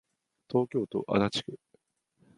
[0.49, 1.59] 東京都足立区